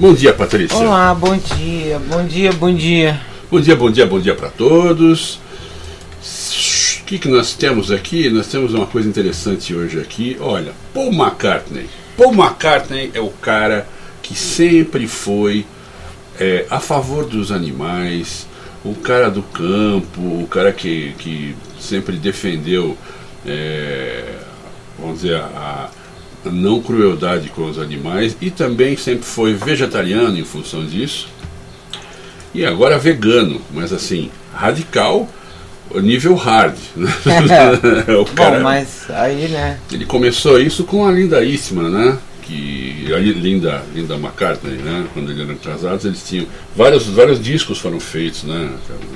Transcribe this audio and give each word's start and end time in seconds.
Bom 0.00 0.14
dia, 0.14 0.32
Patrícia. 0.32 0.76
Olá, 0.78 1.12
bom 1.12 1.36
dia, 1.36 1.98
bom 1.98 2.24
dia, 2.24 2.52
bom 2.52 2.72
dia. 2.72 3.20
Bom 3.50 3.60
dia, 3.60 3.74
bom 3.74 3.90
dia, 3.90 4.06
bom 4.06 4.20
dia 4.20 4.32
para 4.32 4.48
todos. 4.48 5.40
O 7.00 7.04
que, 7.04 7.18
que 7.18 7.26
nós 7.26 7.54
temos 7.54 7.90
aqui? 7.90 8.30
Nós 8.30 8.46
temos 8.46 8.72
uma 8.74 8.86
coisa 8.86 9.08
interessante 9.08 9.74
hoje 9.74 9.98
aqui. 9.98 10.36
Olha, 10.38 10.70
Paul 10.94 11.12
McCartney. 11.12 11.88
Paul 12.16 12.32
McCartney 12.32 13.10
é 13.12 13.20
o 13.20 13.30
cara 13.30 13.88
que 14.22 14.36
sempre 14.36 15.08
foi 15.08 15.66
é, 16.38 16.64
a 16.70 16.78
favor 16.78 17.24
dos 17.24 17.50
animais, 17.50 18.46
o 18.84 18.94
cara 18.94 19.28
do 19.28 19.42
campo, 19.42 20.20
o 20.20 20.46
cara 20.48 20.70
que, 20.70 21.12
que 21.18 21.56
sempre 21.80 22.16
defendeu, 22.16 22.96
é, 23.44 24.36
vamos 24.96 25.22
dizer, 25.22 25.38
a, 25.38 25.40
a 25.56 25.90
não 26.50 26.80
crueldade 26.80 27.48
com 27.50 27.68
os 27.68 27.78
animais 27.78 28.36
e 28.40 28.50
também 28.50 28.96
sempre 28.96 29.24
foi 29.24 29.54
vegetariano 29.54 30.38
em 30.38 30.44
função 30.44 30.84
disso. 30.84 31.28
E 32.54 32.64
agora 32.64 32.98
vegano, 32.98 33.60
mas 33.72 33.92
assim, 33.92 34.30
radical, 34.54 35.28
nível 35.96 36.34
hard. 36.34 36.76
Né? 36.96 37.10
o 38.20 38.24
cara, 38.26 38.56
Bom, 38.56 38.62
mas 38.62 39.10
aí, 39.10 39.48
né? 39.48 39.78
Ele 39.90 40.04
começou 40.04 40.60
isso 40.60 40.84
com 40.84 41.06
a 41.06 41.12
Linda 41.12 41.44
Eastman, 41.44 41.88
né? 41.90 42.18
Que, 42.42 43.12
a 43.14 43.18
Linda, 43.18 43.82
Linda 43.94 44.14
McCartney, 44.14 44.76
né? 44.76 45.06
Quando 45.12 45.30
eles 45.30 45.42
eram 45.42 45.56
casados, 45.56 46.04
eles 46.04 46.22
tinham. 46.26 46.46
Vários, 46.74 47.06
vários 47.06 47.42
discos 47.42 47.78
foram 47.78 48.00
feitos, 48.00 48.44
né? 48.44 48.70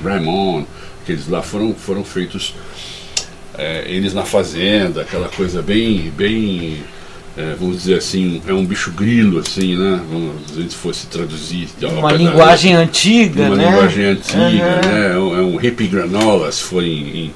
Ramon, 0.05 0.64
aqueles 1.02 1.28
lá 1.28 1.42
foram, 1.42 1.74
foram 1.74 2.05
feitos. 2.05 2.55
É, 3.56 3.84
eles 3.86 4.14
na 4.14 4.24
fazenda, 4.24 5.02
aquela 5.02 5.28
coisa 5.28 5.61
bem, 5.61 6.11
bem 6.17 6.83
é, 7.36 7.55
vamos 7.58 7.78
dizer 7.78 7.97
assim, 7.97 8.42
é 8.47 8.52
um 8.52 8.64
bicho 8.64 8.91
grilo, 8.91 9.38
assim, 9.38 9.75
né? 9.75 10.00
Vamos, 10.11 10.70
se 10.70 10.77
fosse 10.77 11.06
traduzir. 11.06 11.69
Uma 11.83 12.12
linguagem 12.12 12.74
antiga, 12.74 13.44
uma 13.44 13.56
né? 13.56 13.64
Uma 13.64 13.72
linguagem 13.72 14.05
antiga, 14.05 14.41
uhum. 14.41 14.91
né? 14.91 15.12
É 15.12 15.19
um, 15.19 15.39
é 15.39 15.42
um 15.42 15.56
hippie 15.56 15.86
granola, 15.86 16.52
se 16.52 16.62
for 16.62 16.83
em, 16.83 17.33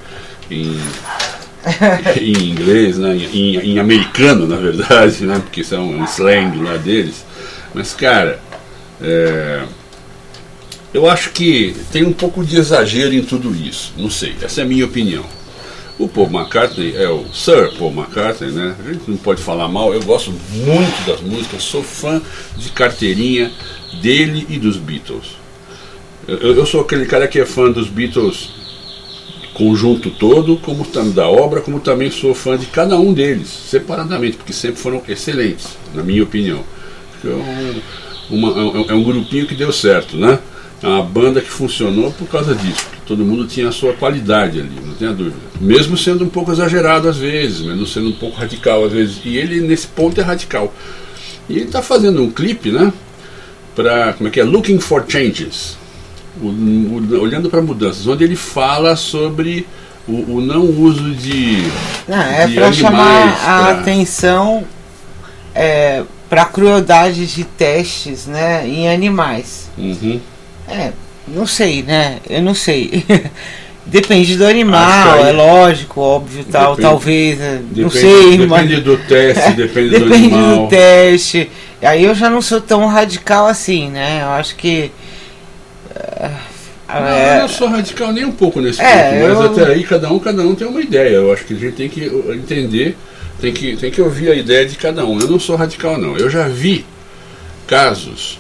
em, 0.50 0.58
em, 0.58 0.80
em 2.20 2.50
inglês, 2.50 2.98
né? 2.98 3.16
Em, 3.16 3.56
em, 3.56 3.78
americano, 3.78 4.47
na 4.47 4.56
verdade, 4.56 5.25
né? 5.25 5.38
Porque 5.38 5.62
isso 5.62 5.75
é 5.75 5.78
um, 5.78 6.03
um 6.03 6.05
slang 6.05 6.62
lá 6.62 6.77
deles. 6.77 7.25
Mas, 7.72 7.94
cara, 7.94 8.38
é, 9.00 9.62
eu 10.92 11.08
acho 11.08 11.31
que 11.31 11.75
tem 11.91 12.05
um 12.05 12.12
pouco 12.12 12.44
de 12.44 12.58
exagero 12.58 13.14
em 13.14 13.22
tudo 13.22 13.55
isso. 13.55 13.94
Não 13.97 14.10
sei, 14.10 14.34
essa 14.42 14.60
é 14.60 14.64
a 14.64 14.66
minha 14.66 14.84
opinião. 14.84 15.25
O 15.98 16.06
Paul 16.08 16.28
McCartney 16.30 16.94
é 16.94 17.08
o 17.08 17.25
Sir 17.33 17.72
Paul 17.78 17.91
McCartney, 17.91 18.50
né? 18.50 18.77
A 18.78 18.92
gente 18.92 19.11
não 19.11 19.16
pode 19.16 19.42
falar 19.42 19.66
mal, 19.69 19.94
eu 19.94 20.03
gosto 20.03 20.30
muito 20.30 21.06
das 21.06 21.20
músicas, 21.22 21.62
sou 21.62 21.83
fã 21.83 22.20
de 22.56 22.69
carteirinha 22.70 23.50
dele 24.03 24.47
e 24.50 24.58
dos 24.58 24.77
Beatles. 24.77 25.36
Eu, 26.28 26.55
eu 26.55 26.66
sou 26.66 26.83
aquele 26.83 27.06
cara 27.06 27.27
que 27.27 27.38
é 27.38 27.47
fã 27.47 27.70
dos 27.70 27.88
Beatles 27.88 28.50
conjunto 29.54 30.10
todo, 30.10 30.59
como 30.59 30.87
da 31.12 31.26
obra, 31.28 31.62
como 31.62 31.81
também 31.81 32.10
sou 32.10 32.34
fã 32.34 32.59
de 32.59 32.66
cada 32.66 32.98
um 32.98 33.15
deles, 33.15 33.48
separadamente, 33.48 34.37
porque 34.37 34.53
sempre 34.53 34.78
foram 34.78 35.03
excelentes, 35.09 35.78
na 35.94 36.03
minha 36.03 36.22
opinião. 36.22 36.62
É 37.25 37.28
um, 37.28 38.37
uma, 38.37 38.84
é 38.87 38.92
um 38.92 39.03
grupinho 39.03 39.47
que 39.47 39.54
deu 39.54 39.72
certo, 39.72 40.19
né? 40.19 40.38
Uma 40.86 41.02
banda 41.02 41.41
que 41.41 41.50
funcionou 41.50 42.12
por 42.12 42.28
causa 42.28 42.54
disso. 42.54 42.86
Todo 43.06 43.24
mundo 43.24 43.47
tinha 43.47 43.69
a 43.69 43.72
sua 43.72 43.92
qualidade 43.92 44.60
ali, 44.60 44.72
não 44.84 44.94
tenha 44.94 45.12
dúvida. 45.12 45.36
Mesmo 45.60 45.97
sendo 45.97 46.24
um 46.24 46.28
pouco 46.28 46.52
exagerado 46.52 47.08
às 47.08 47.16
vezes, 47.16 47.60
mesmo 47.60 47.86
sendo 47.86 48.08
um 48.08 48.12
pouco 48.12 48.36
radical 48.36 48.84
às 48.84 48.92
vezes. 48.92 49.20
E 49.24 49.36
ele, 49.36 49.60
nesse 49.60 49.86
ponto, 49.86 50.20
é 50.20 50.24
radical. 50.24 50.72
E 51.48 51.54
ele 51.54 51.64
está 51.66 51.82
fazendo 51.82 52.22
um 52.22 52.30
clipe, 52.30 52.70
né? 52.70 52.92
Para, 53.74 54.12
como 54.14 54.28
é 54.28 54.30
que 54.30 54.41
é? 54.41 54.44
Looking 54.44 54.78
for 54.80 55.04
Changes. 55.08 55.76
O, 56.41 56.47
o, 56.47 57.20
olhando 57.20 57.48
para 57.48 57.62
mudanças, 57.62 58.06
onde 58.06 58.22
ele 58.22 58.36
fala 58.36 58.94
sobre 58.94 59.66
o, 60.06 60.36
o 60.36 60.41
não 60.41 60.62
uso 60.62 61.14
de. 61.14 61.64
Não, 62.06 62.20
é 62.20 62.47
para 62.48 62.72
chamar 62.72 63.28
a 63.28 63.34
pra... 63.34 63.70
atenção 63.80 64.64
é, 65.54 66.04
para 66.28 66.44
crueldade 66.44 67.26
de 67.26 67.44
testes 67.44 68.26
né, 68.26 68.68
em 68.68 68.88
animais. 68.88 69.70
Uhum. 69.78 70.20
É, 70.69 70.93
não 71.28 71.47
sei, 71.47 71.82
né? 71.82 72.19
Eu 72.28 72.43
não 72.43 72.54
sei. 72.54 73.04
Depende 73.87 74.37
do 74.37 74.44
animal, 74.44 75.22
aí, 75.22 75.28
é 75.28 75.32
lógico, 75.32 76.00
óbvio, 76.00 76.44
tal, 76.50 76.75
depende, 76.75 76.88
talvez, 76.88 77.38
né? 77.38 77.60
depende, 77.62 77.81
não 77.82 77.91
sei, 77.91 78.31
depende 78.37 78.49
mas... 78.49 78.82
do 78.82 78.97
teste, 78.97 79.50
depende, 79.54 79.91
depende 79.91 80.09
do 80.09 80.15
animal. 80.15 80.56
do 80.65 80.69
teste. 80.69 81.50
Aí 81.81 82.04
eu 82.04 82.12
já 82.12 82.28
não 82.28 82.43
sou 82.43 82.60
tão 82.60 82.84
radical 82.87 83.47
assim, 83.47 83.88
né? 83.88 84.22
Eu 84.25 84.31
acho 84.31 84.56
que 84.56 84.91
não, 86.88 87.06
é... 87.06 87.37
eu 87.37 87.41
não 87.43 87.48
sou 87.48 87.69
radical 87.69 88.12
nem 88.12 88.25
um 88.25 88.33
pouco 88.33 88.60
nesse 88.60 88.81
é, 88.81 89.21
ponto, 89.21 89.28
mas 89.28 89.44
eu... 89.59 89.62
até 89.62 89.72
aí 89.72 89.84
cada 89.84 90.12
um, 90.12 90.19
cada 90.19 90.43
um 90.43 90.54
tem 90.54 90.66
uma 90.66 90.81
ideia. 90.81 91.16
Eu 91.16 91.33
acho 91.33 91.44
que 91.44 91.54
a 91.54 91.56
gente 91.56 91.75
tem 91.75 91.88
que 91.88 92.04
entender, 92.04 92.97
tem 93.41 93.53
que, 93.53 93.77
tem 93.77 93.91
que 93.91 94.00
ouvir 94.00 94.31
a 94.31 94.34
ideia 94.34 94.65
de 94.66 94.77
cada 94.77 95.04
um. 95.04 95.19
Eu 95.19 95.28
não 95.28 95.41
sou 95.41 95.56
radical 95.56 95.98
não. 95.98 96.16
Eu 96.16 96.31
já 96.31 96.47
vi 96.47 96.87
casos 97.66 98.38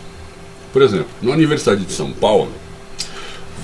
por 0.76 0.82
exemplo, 0.82 1.08
na 1.22 1.32
Universidade 1.32 1.86
de 1.86 1.90
São 1.90 2.12
Paulo, 2.12 2.52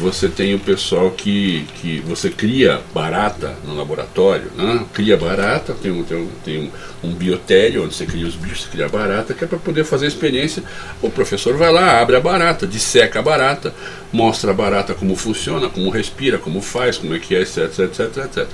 você 0.00 0.31
tem 0.31 0.55
o 0.55 0.59
pessoal 0.59 1.11
que, 1.11 1.67
que 1.75 2.00
você 2.00 2.31
cria 2.31 2.81
barata 2.95 3.55
no 3.67 3.77
laboratório, 3.77 4.50
né? 4.56 4.83
cria 4.95 5.15
barata, 5.15 5.75
tem, 5.75 5.93
um, 5.93 6.03
tem, 6.05 6.17
um, 6.17 6.28
tem 6.43 6.73
um, 7.05 7.11
um 7.11 7.12
biotério 7.12 7.84
onde 7.84 7.95
você 7.95 8.06
cria 8.06 8.27
os 8.27 8.34
bichos, 8.34 8.65
cria 8.65 8.89
barata, 8.89 9.34
que 9.34 9.45
é 9.45 9.47
para 9.47 9.59
poder 9.59 9.84
fazer 9.84 10.06
a 10.06 10.09
experiência. 10.09 10.62
O 11.03 11.11
professor 11.11 11.55
vai 11.55 11.71
lá, 11.71 12.00
abre 12.00 12.17
a 12.17 12.21
barata, 12.21 12.67
disseca 12.67 13.19
a 13.19 13.23
barata, 13.23 13.75
mostra 14.11 14.53
a 14.53 14.55
barata 14.55 14.94
como 14.94 15.15
funciona, 15.15 15.69
como 15.69 15.91
respira, 15.91 16.39
como 16.39 16.62
faz, 16.62 16.97
como 16.97 17.15
é 17.15 17.19
que 17.19 17.34
é, 17.34 17.43
etc, 17.43 17.79
etc, 17.81 18.17
etc. 18.25 18.47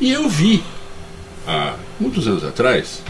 E 0.00 0.12
eu 0.12 0.28
vi, 0.28 0.62
há 1.44 1.74
muitos 1.98 2.28
anos 2.28 2.44
atrás, 2.44 3.02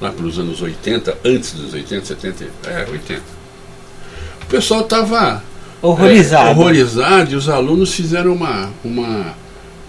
lá 0.00 0.12
pelos 0.12 0.38
anos 0.38 0.62
80, 0.62 1.18
antes 1.24 1.54
dos 1.54 1.74
80, 1.74 2.06
70, 2.06 2.44
é, 2.68 2.88
80, 2.88 3.35
o 4.46 4.48
pessoal 4.48 4.82
estava 4.82 5.42
horrorizado. 5.82 6.48
É, 6.48 6.52
horrorizado 6.52 7.32
e 7.32 7.34
os 7.34 7.48
alunos 7.48 7.92
fizeram 7.92 8.32
uma, 8.32 8.70
uma, 8.84 9.34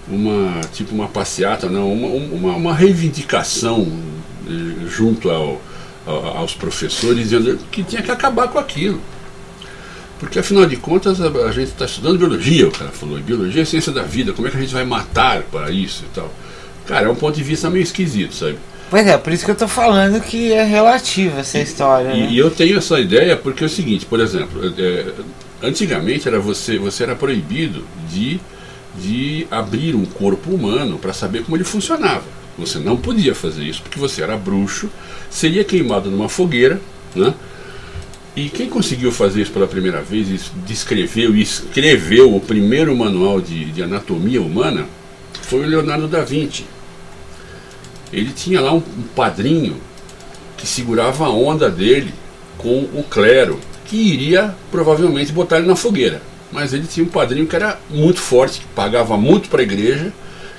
uma 0.09 0.62
tipo 0.73 0.94
uma 0.94 1.07
passeata, 1.07 1.69
não, 1.69 1.94
uma, 1.94 2.07
uma, 2.07 2.56
uma 2.56 2.73
reivindicação 2.73 3.88
eh, 4.47 4.88
junto 4.90 5.29
ao, 5.29 5.62
ao, 6.06 6.38
aos 6.38 6.53
professores, 6.56 7.29
dizendo 7.29 7.59
que 7.72 7.84
tinha 7.84 8.01
que 8.01 8.12
acabar 8.12 8.47
com 8.47 8.57
aquilo. 8.57 9.00
Porque 10.19 10.40
afinal 10.40 10.66
de 10.66 10.75
contas 10.75 11.22
a, 11.22 11.28
a 11.28 11.51
gente 11.51 11.67
está 11.67 11.85
estudando 11.85 12.17
biologia, 12.17 12.67
o 12.67 12.72
cara 12.72 12.90
falou, 12.90 13.19
biologia 13.19 13.62
é 13.62 13.66
ciência 13.66 13.91
da 13.91 14.01
vida, 14.01 14.34
como 14.34 14.47
é 14.47 14.51
que 14.51 14.57
a 14.57 14.59
gente 14.59 14.73
vai 14.73 14.84
matar 14.84 15.44
para 15.44 15.69
isso 15.69 16.03
e 16.03 16.16
tal. 16.16 16.34
Cara, 16.88 17.06
é 17.06 17.09
um 17.09 17.16
ponto 17.16 17.35
de 17.35 17.44
vista 17.44 17.69
meio 17.69 17.84
esquisito, 17.84 18.34
sabe? 18.34 18.57
Pois 18.89 19.05
é, 19.05 19.17
por 19.17 19.33
isso 19.33 19.43
que 19.43 19.51
eu 19.51 19.53
estou 19.53 19.67
falando 19.67 20.21
que 20.21 20.53
é 20.53 20.63
relativa 20.63 21.41
essa 21.41 21.59
história. 21.59 22.13
E, 22.13 22.22
né? 22.22 22.29
e, 22.31 22.37
eu 22.37 22.49
tenho 22.49 22.78
essa 22.78 22.99
ideia 22.99 23.35
porque 23.35 23.63
é 23.63 23.67
o 23.67 23.69
seguinte, 23.69 24.05
por 24.05 24.19
exemplo, 24.19 24.61
é, 24.78 25.05
antigamente 25.61 26.28
era 26.28 26.39
você, 26.39 26.78
você 26.78 27.03
era 27.03 27.16
proibido 27.16 27.85
de, 28.09 28.39
de 28.97 29.45
abrir 29.51 29.93
um 29.93 30.05
corpo 30.05 30.51
humano 30.51 30.97
para 30.97 31.11
saber 31.11 31.43
como 31.43 31.57
ele 31.57 31.66
funcionava. 31.66 32.23
Você 32.57 32.79
não 32.79 32.95
podia 32.95 33.35
fazer 33.35 33.63
isso 33.63 33.81
porque 33.81 33.99
você 33.99 34.23
era 34.23 34.37
bruxo, 34.37 34.90
seria 35.29 35.63
queimado 35.63 36.09
numa 36.09 36.29
fogueira, 36.29 36.79
né? 37.13 37.33
E 38.35 38.49
quem 38.49 38.69
conseguiu 38.69 39.11
fazer 39.11 39.41
isso 39.41 39.51
pela 39.51 39.67
primeira 39.67 40.01
vez, 40.01 40.29
e 40.29 40.40
descreveu 40.66 41.35
e 41.35 41.41
escreveu 41.41 42.35
o 42.35 42.40
primeiro 42.40 42.95
manual 42.95 43.41
de, 43.41 43.66
de 43.66 43.81
anatomia 43.81 44.41
humana, 44.41 44.85
foi 45.41 45.61
o 45.61 45.67
Leonardo 45.67 46.07
da 46.07 46.23
Vinci 46.23 46.63
ele 48.11 48.31
tinha 48.31 48.61
lá 48.61 48.73
um, 48.73 48.77
um 48.77 49.03
padrinho 49.15 49.77
que 50.55 50.65
segurava 50.65 51.25
a 51.25 51.29
onda 51.29 51.69
dele 51.69 52.13
com 52.57 52.79
o 52.93 53.03
clero, 53.03 53.59
que 53.85 53.95
iria 53.95 54.55
provavelmente 54.71 55.31
botar 55.31 55.57
ele 55.59 55.67
na 55.67 55.75
fogueira. 55.75 56.21
Mas 56.51 56.73
ele 56.73 56.87
tinha 56.87 57.05
um 57.05 57.09
padrinho 57.09 57.45
que 57.45 57.55
era 57.55 57.79
muito 57.89 58.19
forte, 58.19 58.61
que 58.61 58.65
pagava 58.67 59.17
muito 59.17 59.49
para 59.49 59.61
a 59.61 59.63
igreja, 59.63 60.11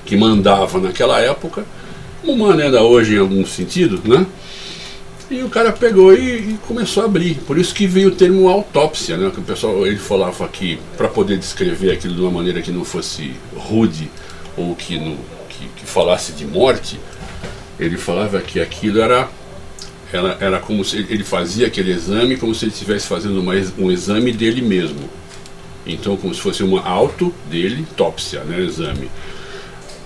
que 0.05 0.17
mandava 0.17 0.79
naquela 0.79 1.21
época, 1.21 1.65
humano 2.23 2.63
ainda 2.63 2.83
hoje 2.83 3.15
em 3.15 3.19
algum 3.19 3.45
sentido, 3.45 4.01
né? 4.05 4.27
E 5.31 5.43
o 5.43 5.51
cara 5.51 5.73
pegou 5.73 6.15
e, 6.15 6.53
e, 6.53 6.59
começou 6.67 7.03
a 7.03 7.07
abrir. 7.07 7.35
Por 7.47 7.59
isso 7.59 7.75
que 7.75 7.87
veio 7.87 8.09
o 8.09 8.15
termo 8.15 8.49
autópsia, 8.49 9.17
né? 9.17 9.31
Que 9.31 9.41
o 9.41 9.43
pessoal 9.43 9.87
ele 9.87 9.99
falava 9.99 10.49
que 10.49 10.79
para 10.97 11.07
poder 11.07 11.37
descrever 11.37 11.93
aquilo 11.93 12.15
de 12.15 12.21
uma 12.23 12.31
maneira 12.31 12.63
que 12.63 12.71
não 12.71 12.85
fosse 12.85 13.35
rude 13.55 14.11
ou 14.57 14.75
que, 14.75 14.99
não, 14.99 15.17
que, 15.51 15.69
que 15.77 15.85
falasse 15.85 16.33
de 16.33 16.47
morte, 16.47 16.99
ele 17.79 17.97
falava 17.97 18.41
que 18.41 18.61
aquilo 18.61 19.01
era 19.01 19.29
era, 20.13 20.37
era 20.41 20.59
como 20.59 20.85
se 20.85 20.97
ele 20.97 21.23
fazia 21.23 21.67
aquele 21.67 21.93
exame 21.93 22.37
como 22.37 22.55
se 22.55 22.65
ele 22.65 22.73
estivesse 22.73 23.07
fazendo 23.07 23.41
uma, 23.41 23.53
um 23.79 23.91
exame 23.91 24.33
dele 24.33 24.63
mesmo. 24.63 25.09
Então, 25.87 26.17
como 26.17 26.35
se 26.35 26.41
fosse 26.41 26.63
uma 26.63 26.83
auto 26.83 27.35
dele, 27.49 27.87
tópsia, 27.97 28.41
né, 28.41 28.61
exame. 28.61 29.11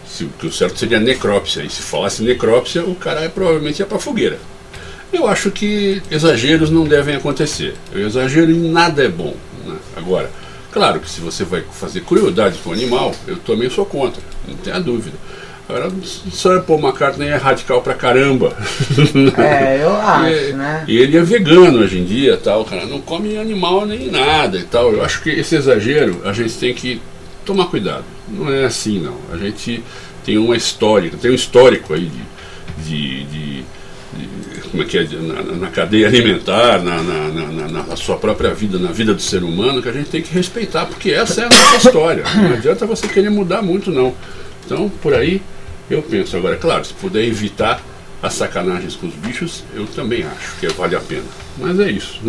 Se, 0.06 0.26
que 0.38 0.46
o 0.46 0.52
certo 0.52 0.78
seria 0.78 1.00
necrópsia. 1.00 1.62
E 1.62 1.70
se 1.70 1.82
falasse 1.82 2.22
necrópsia, 2.22 2.84
o 2.84 2.94
cara 2.94 3.28
provavelmente 3.28 3.80
ia 3.80 3.86
para 3.86 3.98
fogueira. 3.98 4.38
Eu 5.12 5.26
acho 5.26 5.50
que 5.50 6.00
exageros 6.10 6.70
não 6.70 6.84
devem 6.84 7.16
acontecer. 7.16 7.75
O 7.94 7.98
exagero 7.98 8.50
em 8.50 8.70
nada 8.70 9.04
é 9.04 9.08
bom. 9.08 9.34
Né? 9.64 9.76
Agora, 9.96 10.30
claro 10.70 11.00
que 11.00 11.10
se 11.10 11.20
você 11.20 11.44
vai 11.44 11.62
fazer 11.72 12.02
crueldade 12.02 12.58
com 12.58 12.70
o 12.70 12.72
animal, 12.72 13.14
eu 13.26 13.36
também 13.36 13.68
sou 13.68 13.84
contra, 13.84 14.22
não 14.46 14.56
tenha 14.56 14.80
dúvida. 14.80 15.16
O 15.88 16.30
Sir 16.30 16.62
Paul 16.62 16.80
McCartney 16.80 17.28
é 17.28 17.36
radical 17.36 17.82
pra 17.82 17.94
caramba. 17.94 18.56
É, 19.36 19.82
eu 19.82 19.94
acho, 19.96 20.32
e, 20.32 20.52
né? 20.52 20.84
E 20.86 20.96
ele 20.96 21.16
é 21.16 21.22
vegano 21.22 21.78
hoje 21.80 21.98
em 21.98 22.04
dia, 22.04 22.36
tal, 22.36 22.64
cara, 22.64 22.86
não 22.86 23.00
come 23.00 23.36
animal 23.36 23.86
nem 23.86 24.10
nada 24.10 24.58
e 24.58 24.62
tal. 24.62 24.92
Eu 24.92 25.04
acho 25.04 25.22
que 25.22 25.30
esse 25.30 25.54
exagero 25.56 26.20
a 26.24 26.32
gente 26.32 26.54
tem 26.54 26.74
que 26.74 27.00
tomar 27.44 27.66
cuidado. 27.66 28.04
Não 28.28 28.52
é 28.52 28.64
assim, 28.64 29.00
não. 29.00 29.16
A 29.32 29.36
gente 29.36 29.82
tem 30.24 30.38
uma 30.38 30.56
história, 30.56 31.10
tem 31.20 31.30
um 31.30 31.34
histórico 31.34 31.94
aí 31.94 32.10
de, 32.78 33.25
de, 33.25 33.25
de 33.25 33.64
como 34.70 34.82
é 34.82 34.86
que 34.86 34.98
é, 34.98 35.04
na, 35.04 35.42
na 35.42 35.68
cadeia 35.68 36.06
alimentar, 36.06 36.82
na, 36.82 37.02
na, 37.02 37.84
na, 37.86 37.96
sua 37.96 38.16
própria 38.16 38.54
vida, 38.54 38.78
na 38.78 38.90
vida 38.90 39.12
do 39.12 39.20
ser 39.20 39.42
humano, 39.42 39.82
que 39.82 39.88
a 39.88 39.92
gente 39.92 40.08
tem 40.08 40.22
que 40.22 40.32
respeitar, 40.32 40.86
porque 40.86 41.10
essa 41.10 41.42
é 41.42 41.44
a 41.44 41.48
nossa 41.48 41.88
história. 41.88 42.25
Não 42.34 42.54
adianta 42.54 42.86
você 42.86 43.06
querer 43.06 43.30
mudar 43.30 43.60
muito, 43.60 43.90
não. 43.90 44.14
Então, 44.64 44.88
por 45.02 45.12
aí, 45.12 45.42
eu 45.94 46.02
penso. 46.02 46.36
Agora, 46.36 46.56
claro, 46.56 46.84
se 46.84 46.94
puder 46.94 47.24
evitar 47.24 47.82
as 48.22 48.34
sacanagens 48.34 48.94
com 48.94 49.08
os 49.08 49.14
bichos, 49.14 49.64
eu 49.74 49.86
também 49.86 50.22
acho 50.24 50.56
que 50.60 50.66
vale 50.68 50.94
a 50.94 51.00
pena. 51.00 51.24
Mas 51.58 51.78
é 51.80 51.90
isso. 51.90 52.20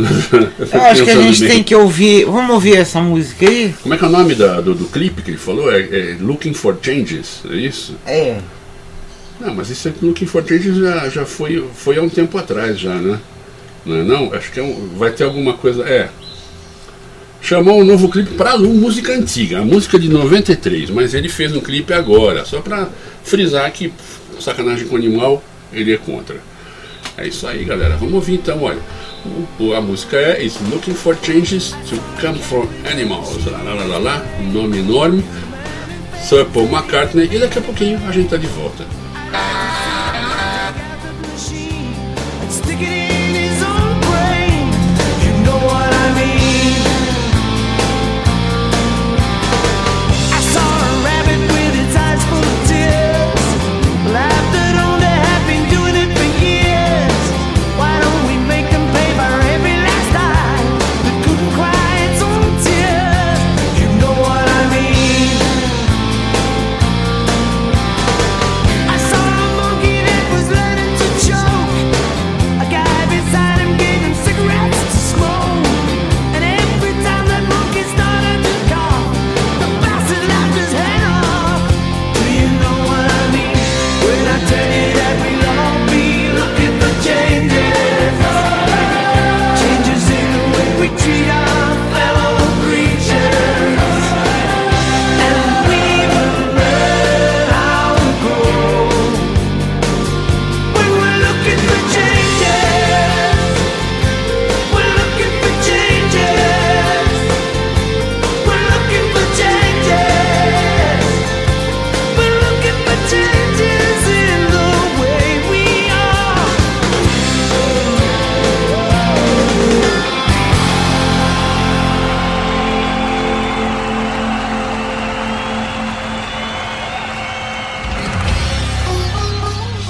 eu 0.74 0.82
acho 0.82 1.04
que 1.04 1.12
a 1.12 1.22
gente 1.22 1.40
bem. 1.42 1.50
tem 1.50 1.64
que 1.64 1.76
ouvir. 1.76 2.26
Vamos 2.26 2.50
ouvir 2.50 2.78
essa 2.78 3.00
música 3.00 3.48
aí? 3.48 3.74
Como 3.82 3.94
é 3.94 3.98
que 3.98 4.04
é 4.04 4.08
o 4.08 4.12
nome 4.12 4.36
da, 4.36 4.60
do, 4.60 4.74
do 4.74 4.86
clipe 4.86 5.22
que 5.22 5.32
ele 5.32 5.38
falou? 5.38 5.72
É, 5.72 5.82
é 5.82 6.18
Looking 6.20 6.54
for 6.54 6.78
Changes, 6.82 7.42
é 7.50 7.56
isso? 7.56 7.96
É. 8.06 8.40
Não, 9.40 9.54
mas 9.54 9.70
isso 9.70 9.88
aqui 9.88 10.06
no 10.06 10.14
King 10.14 10.30
for 10.30 10.44
Trade 10.44 10.80
já, 10.80 11.10
já 11.10 11.26
foi, 11.26 11.68
foi 11.76 11.98
há 11.98 12.02
um 12.02 12.10
tempo 12.10 12.38
atrás 12.38 12.80
já, 12.80 12.96
né? 12.96 13.20
Não 13.86 13.98
é 13.98 14.04
não? 14.04 14.34
Acho 14.34 14.52
que 14.52 14.60
é 14.60 14.64
um, 14.64 14.90
vai 14.96 15.12
ter 15.12 15.26
alguma 15.26 15.54
coisa. 15.54 15.84
É. 15.84 16.10
Chamou 17.44 17.82
um 17.82 17.84
novo 17.84 18.08
clipe 18.08 18.36
para 18.36 18.58
música 18.58 19.12
antiga, 19.12 19.60
a 19.60 19.66
música 19.66 20.00
de 20.00 20.08
93, 20.08 20.90
mas 20.90 21.14
ele 21.14 21.28
fez 21.28 21.54
um 21.54 21.60
clipe 21.60 21.92
agora, 21.92 22.46
só 22.46 22.62
para 22.62 22.88
frisar 23.22 23.70
que 23.70 23.92
sacanagem 24.40 24.88
com 24.88 24.96
animal 24.96 25.44
ele 25.74 25.94
é 25.94 25.98
contra. 25.98 26.38
É 27.18 27.28
isso 27.28 27.46
aí, 27.46 27.66
galera. 27.66 27.98
Vamos 27.98 28.14
ouvir 28.14 28.36
então, 28.36 28.64
olha. 28.64 28.80
A 29.78 29.82
música 29.82 30.16
é 30.16 30.42
It's 30.42 30.58
Looking 30.72 30.94
for 30.94 31.18
Changes 31.22 31.76
to 31.90 32.00
Come 32.22 32.40
from 32.40 32.66
Animals. 32.90 33.46
Lá, 33.46 33.62
lá, 33.62 33.74
lá, 33.74 33.84
lá, 33.84 33.98
lá. 33.98 34.26
Nome 34.54 34.80
enorme. 34.80 35.24
Sir 36.24 36.46
Paul 36.46 36.70
McCartney. 36.70 37.30
E 37.30 37.40
daqui 37.40 37.60
a 37.60 37.62
pouquinho 37.62 38.00
a 38.08 38.12
gente 38.14 38.30
tá 38.30 38.38
de 38.38 38.48
volta. 38.48 38.86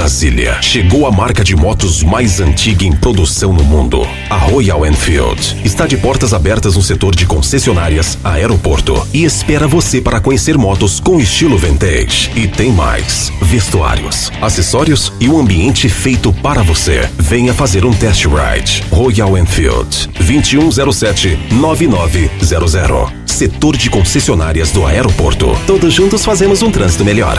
Brasília, 0.00 0.56
chegou 0.62 1.06
a 1.06 1.12
marca 1.12 1.44
de 1.44 1.54
motos 1.54 2.02
mais 2.02 2.40
antiga 2.40 2.86
em 2.86 2.92
produção 2.92 3.52
no 3.52 3.62
mundo. 3.62 4.00
A 4.30 4.36
Royal 4.36 4.86
Enfield 4.86 5.60
está 5.62 5.86
de 5.86 5.98
portas 5.98 6.32
abertas 6.32 6.74
no 6.74 6.80
setor 6.80 7.14
de 7.14 7.26
concessionárias, 7.26 8.16
aeroporto 8.24 9.06
e 9.12 9.24
espera 9.24 9.68
você 9.68 10.00
para 10.00 10.18
conhecer 10.18 10.56
motos 10.56 11.00
com 11.00 11.20
estilo 11.20 11.58
vintage. 11.58 12.30
E 12.34 12.48
tem 12.48 12.72
mais: 12.72 13.30
vestuários, 13.42 14.32
acessórios 14.40 15.12
e 15.20 15.28
um 15.28 15.38
ambiente 15.38 15.86
feito 15.86 16.32
para 16.32 16.62
você. 16.62 17.06
Venha 17.18 17.52
fazer 17.52 17.84
um 17.84 17.92
test 17.92 18.24
ride. 18.24 18.82
Royal 18.90 19.36
Enfield, 19.36 20.08
2107 20.18 21.38
9900. 21.52 23.12
Setor 23.26 23.76
de 23.76 23.90
concessionárias 23.90 24.70
do 24.70 24.86
aeroporto. 24.86 25.54
Todos 25.66 25.92
juntos 25.92 26.24
fazemos 26.24 26.62
um 26.62 26.70
trânsito 26.70 27.04
melhor. 27.04 27.38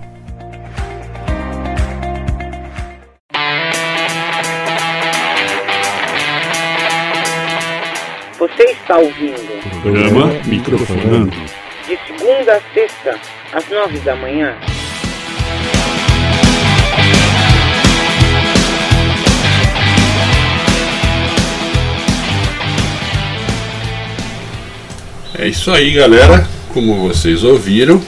Está 8.91 8.97
ouvindo. 8.97 9.81
Programa 9.81 10.33
Microfonando. 10.45 11.31
De 11.87 11.97
segunda 12.05 12.57
a 12.57 12.61
sexta, 12.73 13.17
às 13.53 13.69
nove 13.69 13.99
da 13.99 14.15
manhã. 14.17 14.53
É 25.39 25.47
isso 25.47 25.71
aí, 25.71 25.91
galera. 25.91 26.45
Como 26.73 27.07
vocês 27.07 27.45
ouviram, 27.45 28.01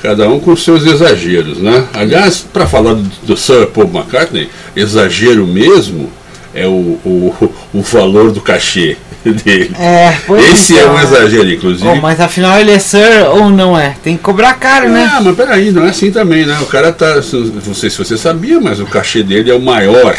cada 0.00 0.28
um 0.28 0.38
com 0.38 0.54
seus 0.54 0.86
exageros, 0.86 1.58
né? 1.58 1.88
Aliás, 1.92 2.40
para 2.40 2.66
falar 2.66 2.94
do, 2.94 3.02
do 3.26 3.36
Sir 3.36 3.66
Paul 3.68 3.88
McCartney, 3.88 4.48
exagero 4.76 5.46
mesmo 5.46 6.12
é 6.54 6.66
o, 6.66 6.98
o, 7.04 7.54
o 7.74 7.82
valor 7.82 8.30
do 8.30 8.40
cachê 8.40 8.96
dele. 9.44 9.74
É, 9.78 10.14
Esse 10.52 10.78
é 10.78 10.86
um 10.86 10.98
é. 10.98 11.02
exagero, 11.02 11.50
inclusive. 11.50 11.88
Oh, 11.88 11.96
mas 11.96 12.20
afinal 12.20 12.58
ele 12.58 12.72
é 12.72 12.78
Sir 12.78 13.24
ou 13.30 13.50
não 13.50 13.78
é? 13.78 13.94
Tem 14.02 14.16
que 14.16 14.22
cobrar 14.22 14.54
caro, 14.54 14.88
né? 14.88 15.10
Ah, 15.12 15.20
mas 15.20 15.36
peraí, 15.36 15.70
não 15.70 15.84
é 15.84 15.90
assim 15.90 16.10
também, 16.10 16.44
né? 16.44 16.58
O 16.60 16.66
cara 16.66 16.92
tá. 16.92 17.14
Não 17.16 17.74
sei 17.74 17.90
se 17.90 17.98
você 17.98 18.16
sabia, 18.16 18.60
mas 18.60 18.80
o 18.80 18.86
cachê 18.86 19.22
dele 19.22 19.50
é 19.50 19.54
o 19.54 19.60
maior 19.60 20.16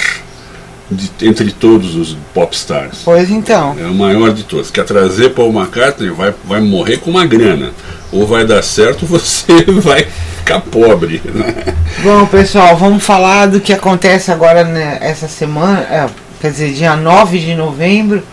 de, 0.90 1.12
entre 1.28 1.52
todos 1.52 1.96
os 1.96 2.18
popstars. 2.34 3.00
Pois 3.04 3.30
então. 3.30 3.76
É 3.80 3.86
o 3.86 3.94
maior 3.94 4.32
de 4.32 4.44
todos. 4.44 4.72
Quer 4.72 4.86
trazer 4.86 5.30
Paul 5.30 5.52
McCartney, 5.54 6.10
vai, 6.10 6.34
vai 6.46 6.62
morrer 6.62 6.98
com 6.98 7.12
uma 7.12 7.26
grana. 7.26 7.72
Ou 8.12 8.28
vai 8.28 8.46
dar 8.46 8.64
certo, 8.64 9.06
você 9.08 9.64
vai 9.82 10.08
ficar 10.38 10.62
pobre. 10.62 11.22
Né? 11.26 11.76
Bom, 12.04 12.26
pessoal, 12.28 12.78
vamos 12.78 13.04
falar 13.04 13.48
do 13.48 13.60
que 13.60 13.74
acontece 13.74 14.32
agora 14.32 14.64
né, 14.64 14.98
essa 15.02 15.28
semana, 15.28 15.80
é, 15.82 16.08
quer 16.40 16.52
dizer, 16.52 16.74
dia 16.74 16.96
9 16.96 17.40
de 17.40 17.56
novembro. 17.56 18.24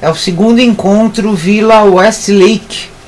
É 0.00 0.08
o 0.08 0.14
segundo 0.14 0.60
encontro 0.60 1.34
Vila 1.34 1.82
Westlake 1.82 2.98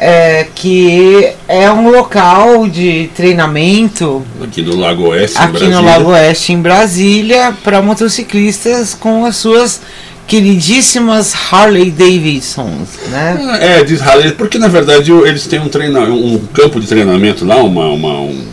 é, 0.00 0.46
que 0.54 1.30
é 1.46 1.70
um 1.70 1.90
local 1.90 2.66
de 2.66 3.10
treinamento 3.14 4.24
aqui 4.42 4.62
no 4.62 4.74
Lago 4.74 5.08
Oeste, 5.08 5.36
aqui 5.36 5.48
em 5.48 5.50
Brasília. 5.52 5.76
no 5.76 5.84
Lago 5.84 6.10
Oeste 6.12 6.52
em 6.54 6.62
Brasília 6.62 7.54
para 7.62 7.82
motociclistas 7.82 8.94
com 8.94 9.26
as 9.26 9.36
suas 9.36 9.82
queridíssimas 10.26 11.34
Harley 11.52 11.90
Davidsons, 11.90 12.88
né? 13.10 13.58
É, 13.60 13.84
diz 13.84 14.00
Harley, 14.00 14.32
porque 14.32 14.58
na 14.58 14.68
verdade 14.68 15.12
eles 15.12 15.46
têm 15.46 15.60
um, 15.60 15.68
treina, 15.68 16.00
um 16.00 16.38
campo 16.54 16.80
de 16.80 16.86
treinamento 16.86 17.44
lá, 17.44 17.56
uma, 17.56 17.88
uma 17.88 18.20
um, 18.20 18.44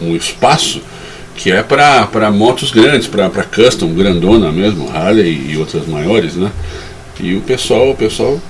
um 0.00 0.16
espaço 0.16 0.80
que 1.36 1.52
é 1.52 1.62
para 1.62 2.30
motos 2.30 2.70
grandes, 2.70 3.06
para 3.06 3.28
custom, 3.28 3.92
grandona 3.92 4.50
mesmo, 4.50 4.88
Harley 4.90 5.50
e 5.50 5.58
outras 5.58 5.86
maiores, 5.86 6.36
né? 6.36 6.50
E 7.20 7.34
o 7.34 7.40
pessoal, 7.40 7.90
o 7.90 7.94
pessoal 7.94 8.40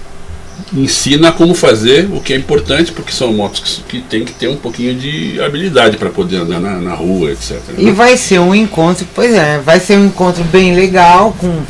ensina 0.74 1.32
como 1.32 1.54
fazer, 1.54 2.08
o 2.12 2.20
que 2.20 2.32
é 2.32 2.36
importante, 2.36 2.92
porque 2.92 3.12
são 3.12 3.32
motos 3.32 3.60
que, 3.60 4.00
que 4.00 4.00
tem 4.00 4.24
que 4.24 4.32
ter 4.32 4.48
um 4.48 4.56
pouquinho 4.56 4.94
de 4.94 5.40
habilidade 5.40 5.96
para 5.96 6.10
poder 6.10 6.38
andar 6.38 6.60
na, 6.60 6.80
na 6.80 6.94
rua, 6.94 7.30
etc. 7.30 7.52
Né? 7.68 7.74
E 7.78 7.90
vai 7.90 8.16
ser 8.16 8.40
um 8.40 8.54
encontro, 8.54 9.06
pois 9.14 9.34
é, 9.34 9.58
vai 9.58 9.78
ser 9.78 9.96
um 9.96 10.06
encontro 10.06 10.42
bem 10.44 10.74
legal, 10.74 11.36
com 11.38 11.62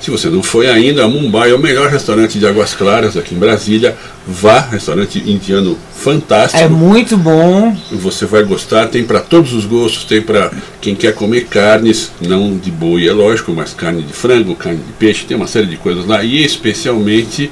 Se 0.00 0.12
você 0.12 0.28
não 0.28 0.42
foi 0.42 0.68
ainda, 0.68 1.08
Mumbai 1.08 1.50
é 1.50 1.54
o 1.54 1.58
melhor 1.58 1.90
restaurante 1.90 2.38
de 2.38 2.46
Águas 2.46 2.74
Claras 2.74 3.16
aqui 3.16 3.34
em 3.34 3.38
Brasília. 3.38 3.96
Vá, 4.24 4.60
restaurante 4.60 5.18
indiano 5.18 5.76
fantástico. 5.96 6.62
É 6.62 6.68
muito 6.68 7.16
bom. 7.16 7.76
Você 7.90 8.24
vai 8.24 8.44
gostar, 8.44 8.86
tem 8.86 9.02
para 9.02 9.18
todos 9.18 9.52
os 9.52 9.66
gostos, 9.66 10.04
tem 10.04 10.22
para 10.22 10.52
quem 10.80 10.94
quer 10.94 11.12
comer 11.12 11.46
carnes, 11.46 12.12
não 12.20 12.56
de 12.56 12.70
boi, 12.70 13.08
é 13.08 13.12
lógico, 13.12 13.52
mas 13.52 13.74
carne 13.74 14.02
de 14.02 14.12
frango, 14.12 14.54
carne 14.54 14.78
de 14.78 14.92
peixe, 14.92 15.24
tem 15.24 15.36
uma 15.36 15.48
série 15.48 15.66
de 15.66 15.76
coisas 15.76 16.06
lá. 16.06 16.22
E 16.22 16.44
especialmente 16.44 17.50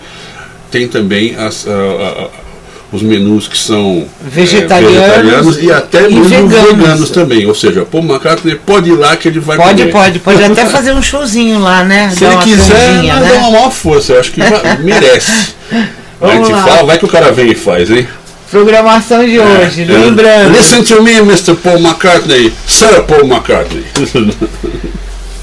tem 0.71 0.87
também 0.87 1.35
as, 1.35 1.67
a, 1.67 1.73
a, 1.73 2.46
os 2.93 3.03
menus 3.03 3.49
que 3.49 3.59
são 3.59 4.07
vegetarianos, 4.23 4.97
é, 4.97 5.01
vegetarianos 5.01 5.63
e 5.63 5.73
até 5.73 6.09
e 6.09 6.21
veganos. 6.21 6.53
veganos. 6.53 7.11
também. 7.11 7.47
Ou 7.47 7.55
seja, 7.55 7.85
Paul 7.85 8.05
McCartney 8.05 8.55
pode 8.55 8.91
ir 8.91 8.95
lá 8.95 9.17
que 9.17 9.29
ele 9.29 9.41
vai 9.41 9.57
Pode, 9.57 9.81
comer. 9.83 9.93
pode, 9.93 10.19
pode 10.21 10.45
até 10.45 10.65
fazer 10.71 10.93
um 10.93 11.03
showzinho 11.03 11.59
lá, 11.61 11.85
né? 11.85 12.13
Se 12.17 12.25
ele 12.25 12.37
quiser, 12.39 13.03
né? 13.03 13.29
dá 13.29 13.35
uma 13.39 13.51
maior 13.51 13.71
força, 13.71 14.13
eu 14.15 14.21
acho 14.21 14.33
que 14.33 14.41
merece. 14.83 15.55
Vamos 16.21 16.49
lá. 16.49 16.63
Fala, 16.65 16.85
vai 16.85 16.99
que 16.99 17.05
o 17.05 17.09
cara 17.09 17.33
vem 17.33 17.51
e 17.51 17.55
faz, 17.55 17.91
hein? 17.91 18.07
Programação 18.51 19.27
de 19.27 19.37
é, 19.39 19.43
hoje, 19.43 19.83
é, 19.83 19.87
lembrando. 19.87 20.57
Listen 20.57 20.83
to 20.85 21.03
me, 21.03 21.17
Mr. 21.17 21.57
Paul 21.57 21.81
McCartney. 21.81 22.53
Sir 22.67 23.03
Paul 23.03 23.27
McCartney. 23.27 23.85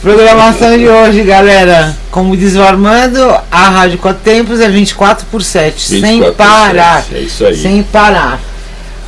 Programação 0.04 0.78
de 0.78 0.86
hoje, 0.86 1.24
galera. 1.24 1.96
Como 2.12 2.36
diz 2.36 2.56
o 2.56 2.62
Armando, 2.62 3.22
a 3.50 3.70
Rádio 3.70 3.98
Quatro 3.98 4.22
Tempos 4.22 4.60
é 4.60 4.68
24 4.68 5.26
por 5.28 5.42
7, 5.42 5.92
24 5.92 6.02
sem 6.02 6.34
parar. 6.34 7.04
7, 7.04 7.16
é 7.16 7.20
isso 7.22 7.46
aí. 7.46 7.56
Sem 7.56 7.84
parar. 7.84 8.38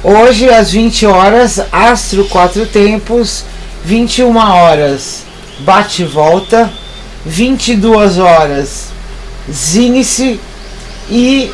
Hoje, 0.01 0.47
às 0.47 0.71
20 0.71 1.05
horas, 1.05 1.59
Astro 1.69 2.23
Quatro 2.29 2.65
Tempos, 2.65 3.43
21 3.83 4.37
horas, 4.37 5.23
bate 5.59 6.03
e 6.03 6.05
volta, 6.05 6.71
22 7.25 8.17
horas, 8.17 8.85
Zinice 9.51 10.39
e 11.09 11.51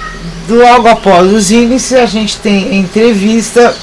logo 0.47 0.87
após 0.87 1.33
o 1.33 1.41
Zinice 1.41 1.95
a 1.95 2.05
gente 2.05 2.37
tem 2.37 2.69
a 2.69 2.75
entrevista 2.75 3.75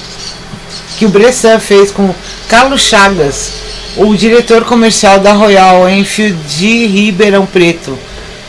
que 0.97 1.05
o 1.05 1.09
Bressan 1.09 1.59
fez 1.59 1.91
com 1.91 2.15
Carlos 2.47 2.79
Chagas 2.79 3.68
o 3.99 4.15
diretor 4.15 4.63
comercial 4.63 5.19
da 5.19 5.33
Royal 5.33 5.89
Enfield 5.89 6.37
de 6.47 6.85
Ribeirão 6.87 7.45
Preto. 7.45 7.97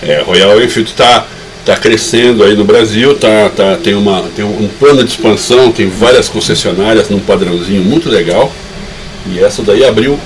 É, 0.00 0.22
Royal 0.22 0.62
Enfield 0.62 0.90
está 0.90 1.26
tá 1.66 1.76
crescendo 1.76 2.44
aí 2.44 2.54
no 2.54 2.64
Brasil, 2.64 3.16
tá, 3.16 3.50
tá, 3.54 3.76
tem, 3.82 3.94
uma, 3.94 4.22
tem 4.34 4.44
um 4.44 4.68
plano 4.78 5.02
de 5.02 5.10
expansão, 5.10 5.72
tem 5.72 5.88
várias 5.88 6.28
concessionárias 6.28 7.08
num 7.10 7.18
padrãozinho 7.18 7.82
muito 7.82 8.08
legal. 8.08 8.52
E 9.26 9.40
essa 9.40 9.62
daí 9.62 9.84
abriu 9.84 10.18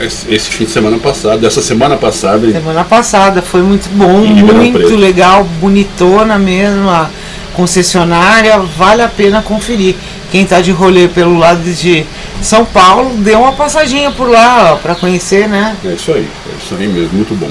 esse, 0.00 0.48
fim 0.48 0.64
de 0.64 0.70
semana 0.70 0.96
passado, 0.98 1.44
essa 1.44 1.60
semana 1.60 1.96
passada. 1.96 2.50
Semana 2.50 2.84
passada, 2.84 3.42
foi 3.42 3.62
muito 3.62 3.88
bom, 3.90 4.18
muito 4.18 4.78
Preto. 4.78 4.96
legal, 4.96 5.44
bonitona 5.60 6.38
mesmo 6.38 6.88
a 6.88 7.10
concessionária, 7.54 8.58
vale 8.60 9.02
a 9.02 9.08
pena 9.08 9.42
conferir. 9.42 9.96
Quem 10.30 10.42
está 10.44 10.60
de 10.60 10.70
rolê 10.70 11.08
pelo 11.08 11.36
lado 11.36 11.62
de 11.62 12.06
são 12.42 12.64
Paulo, 12.64 13.16
deu 13.18 13.40
uma 13.40 13.52
passadinha 13.52 14.10
por 14.10 14.28
lá 14.28 14.76
para 14.82 14.94
conhecer, 14.94 15.48
né? 15.48 15.76
É 15.84 15.92
isso 15.92 16.12
aí, 16.12 16.28
é 16.50 16.64
isso 16.64 16.74
aí 16.74 16.88
mesmo, 16.88 17.14
muito 17.14 17.34
bom. 17.34 17.50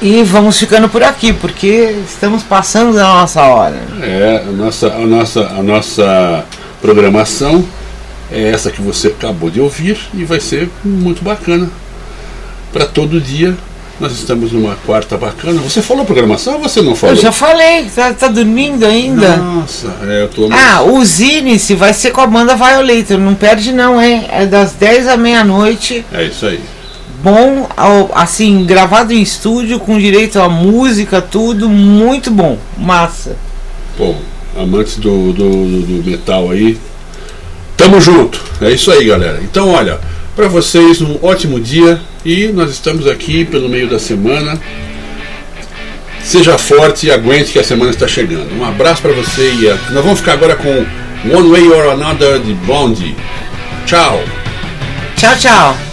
E 0.00 0.22
vamos 0.22 0.58
ficando 0.58 0.88
por 0.88 1.02
aqui, 1.02 1.32
porque 1.32 1.96
estamos 2.08 2.42
passando 2.42 2.94
da 2.94 3.02
nossa 3.02 3.42
hora. 3.42 3.80
É, 4.00 4.44
a 4.46 4.52
nossa, 4.52 4.86
a 4.88 5.06
nossa, 5.06 5.40
a 5.40 5.62
nossa 5.62 6.44
programação 6.80 7.64
é 8.30 8.50
essa 8.50 8.70
que 8.70 8.80
você 8.80 9.08
acabou 9.08 9.50
de 9.50 9.60
ouvir 9.60 9.98
e 10.14 10.24
vai 10.24 10.38
ser 10.38 10.70
muito 10.84 11.24
bacana 11.24 11.68
para 12.72 12.86
todo 12.86 13.20
dia 13.20 13.56
nós 14.00 14.12
estamos 14.12 14.52
numa 14.52 14.76
quarta 14.86 15.16
bacana. 15.16 15.60
Você 15.60 15.82
falou 15.82 16.04
programação 16.04 16.54
ou 16.54 16.60
você 16.60 16.80
não 16.80 16.94
falou? 16.94 17.16
Eu 17.16 17.20
já 17.20 17.32
falei, 17.32 17.86
tá, 17.92 18.14
tá 18.14 18.28
dormindo 18.28 18.86
ainda. 18.86 19.36
Nossa, 19.36 19.92
é, 20.06 20.22
eu 20.22 20.28
tô. 20.28 20.48
Ah, 20.52 20.82
o 20.82 21.04
Zine-se 21.04 21.74
vai 21.74 21.92
ser 21.92 22.12
com 22.12 22.20
a 22.20 22.26
banda 22.26 22.54
Violator, 22.54 23.18
não 23.18 23.34
perde 23.34 23.72
não, 23.72 24.00
hein? 24.00 24.24
É 24.30 24.46
das 24.46 24.72
10 24.72 25.08
à 25.08 25.16
meia-noite. 25.16 26.04
É 26.12 26.24
isso 26.24 26.46
aí. 26.46 26.60
Bom, 27.20 27.68
assim, 28.14 28.64
gravado 28.64 29.12
em 29.12 29.20
estúdio, 29.20 29.80
com 29.80 29.98
direito 29.98 30.38
à 30.38 30.48
música, 30.48 31.20
tudo, 31.20 31.68
muito 31.68 32.30
bom, 32.30 32.56
massa. 32.76 33.36
Bom, 33.98 34.16
amantes 34.56 34.96
do, 34.96 35.32
do, 35.32 35.50
do, 35.50 35.82
do 35.82 36.08
metal 36.08 36.48
aí, 36.52 36.78
tamo 37.76 38.00
junto, 38.00 38.40
é 38.60 38.70
isso 38.70 38.92
aí 38.92 39.04
galera. 39.04 39.40
Então, 39.42 39.70
olha, 39.70 39.98
para 40.36 40.46
vocês 40.46 41.02
um 41.02 41.18
ótimo 41.20 41.58
dia. 41.58 42.00
E 42.28 42.48
nós 42.48 42.68
estamos 42.72 43.06
aqui 43.06 43.42
pelo 43.42 43.70
meio 43.70 43.88
da 43.88 43.98
semana. 43.98 44.60
Seja 46.22 46.58
forte 46.58 47.06
e 47.06 47.10
aguente 47.10 47.52
que 47.52 47.58
a 47.58 47.64
semana 47.64 47.90
está 47.90 48.06
chegando. 48.06 48.54
Um 48.54 48.66
abraço 48.66 49.00
para 49.00 49.14
você 49.14 49.50
e 49.54 49.70
a... 49.70 49.74
nós 49.92 50.04
vamos 50.04 50.18
ficar 50.18 50.34
agora 50.34 50.54
com 50.54 50.68
One 51.34 51.48
Way 51.48 51.68
or 51.68 51.90
Another 51.90 52.38
de 52.38 52.52
Bondi. 52.52 53.16
Tchau. 53.86 54.22
Tchau, 55.16 55.38
tchau. 55.38 55.87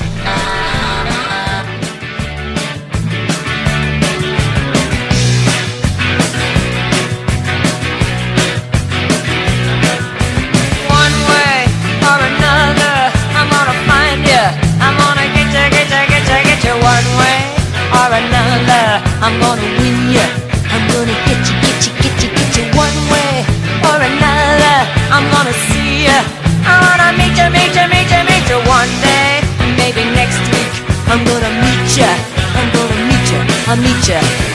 I'll 33.67 33.77
meet 33.77 34.07
you. 34.07 34.54